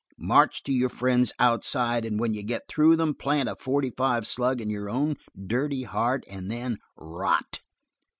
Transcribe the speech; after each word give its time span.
and 0.17 0.27
march 0.29 0.63
to 0.63 0.71
your 0.73 0.89
friends 0.89 1.31
outside; 1.37 2.05
and 2.05 2.19
when 2.19 2.33
you 2.33 2.41
get 2.41 2.63
through 2.67 2.95
them, 2.95 3.13
plant 3.13 3.47
a 3.47 3.55
forty 3.55 3.91
five 3.95 4.25
slug 4.25 4.59
in 4.59 4.67
your 4.67 4.89
own 4.89 5.15
dirty 5.45 5.83
heart 5.83 6.23
and 6.27 6.49
then 6.49 6.79
rot." 6.97 7.59